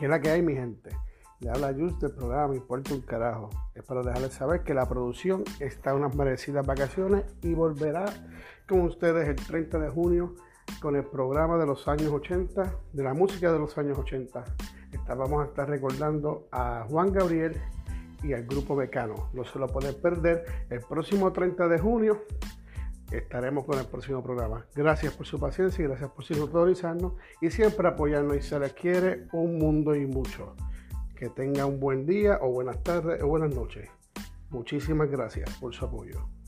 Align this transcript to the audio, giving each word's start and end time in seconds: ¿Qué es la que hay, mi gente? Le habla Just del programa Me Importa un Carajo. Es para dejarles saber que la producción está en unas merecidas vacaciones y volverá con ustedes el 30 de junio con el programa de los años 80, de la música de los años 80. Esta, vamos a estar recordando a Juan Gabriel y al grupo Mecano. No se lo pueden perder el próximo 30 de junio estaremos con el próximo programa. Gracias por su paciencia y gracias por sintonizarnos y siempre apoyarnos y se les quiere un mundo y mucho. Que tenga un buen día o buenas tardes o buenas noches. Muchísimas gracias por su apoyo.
¿Qué 0.00 0.06
es 0.06 0.10
la 0.10 0.18
que 0.18 0.30
hay, 0.30 0.40
mi 0.40 0.54
gente? 0.54 0.96
Le 1.40 1.50
habla 1.50 1.74
Just 1.78 2.00
del 2.00 2.12
programa 2.12 2.48
Me 2.48 2.56
Importa 2.56 2.94
un 2.94 3.02
Carajo. 3.02 3.50
Es 3.74 3.84
para 3.84 4.02
dejarles 4.02 4.32
saber 4.32 4.62
que 4.62 4.72
la 4.72 4.88
producción 4.88 5.44
está 5.58 5.90
en 5.90 5.96
unas 5.96 6.16
merecidas 6.16 6.66
vacaciones 6.66 7.24
y 7.42 7.52
volverá 7.52 8.06
con 8.66 8.80
ustedes 8.80 9.28
el 9.28 9.36
30 9.36 9.78
de 9.78 9.90
junio 9.90 10.36
con 10.80 10.96
el 10.96 11.04
programa 11.04 11.58
de 11.58 11.66
los 11.66 11.86
años 11.86 12.10
80, 12.14 12.76
de 12.94 13.02
la 13.02 13.12
música 13.12 13.52
de 13.52 13.58
los 13.58 13.76
años 13.76 13.98
80. 13.98 14.42
Esta, 14.90 15.14
vamos 15.14 15.42
a 15.42 15.48
estar 15.48 15.68
recordando 15.68 16.48
a 16.50 16.86
Juan 16.88 17.12
Gabriel 17.12 17.60
y 18.22 18.32
al 18.32 18.46
grupo 18.46 18.74
Mecano. 18.74 19.28
No 19.34 19.44
se 19.44 19.58
lo 19.58 19.66
pueden 19.66 20.00
perder 20.00 20.46
el 20.70 20.80
próximo 20.80 21.30
30 21.30 21.68
de 21.68 21.78
junio 21.78 22.22
estaremos 23.10 23.64
con 23.64 23.78
el 23.78 23.86
próximo 23.86 24.22
programa. 24.22 24.66
Gracias 24.74 25.12
por 25.14 25.26
su 25.26 25.38
paciencia 25.38 25.84
y 25.84 25.88
gracias 25.88 26.10
por 26.10 26.24
sintonizarnos 26.24 27.14
y 27.40 27.50
siempre 27.50 27.88
apoyarnos 27.88 28.36
y 28.36 28.42
se 28.42 28.58
les 28.58 28.72
quiere 28.72 29.26
un 29.32 29.58
mundo 29.58 29.94
y 29.94 30.06
mucho. 30.06 30.54
Que 31.16 31.28
tenga 31.28 31.66
un 31.66 31.80
buen 31.80 32.06
día 32.06 32.38
o 32.40 32.50
buenas 32.50 32.82
tardes 32.82 33.22
o 33.22 33.26
buenas 33.26 33.54
noches. 33.54 33.90
Muchísimas 34.50 35.10
gracias 35.10 35.50
por 35.58 35.74
su 35.74 35.84
apoyo. 35.84 36.39